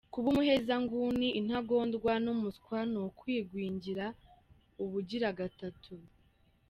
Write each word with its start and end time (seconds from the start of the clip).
Kuba 0.13 0.27
umuhezanguni, 0.33 1.27
intagondwa 1.39 2.11
n’umuswa 2.23 2.77
ni 2.91 2.97
ukugwingira 3.07 4.05
ubugira 4.83 5.29
gatatu 5.39 5.93